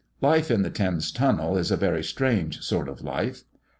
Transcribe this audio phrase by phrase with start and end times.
[0.19, 3.43] Life in the Thames Tunnel is a very strange sort of life.